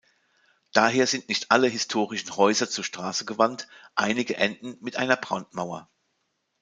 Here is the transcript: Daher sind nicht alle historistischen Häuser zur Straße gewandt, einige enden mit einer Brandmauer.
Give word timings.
Daher 0.73 1.05
sind 1.05 1.29
nicht 1.29 1.51
alle 1.51 1.67
historistischen 1.67 2.35
Häuser 2.35 2.67
zur 2.67 2.83
Straße 2.83 3.23
gewandt, 3.23 3.67
einige 3.93 4.35
enden 4.35 4.75
mit 4.81 4.95
einer 4.95 5.15
Brandmauer. 5.15 5.91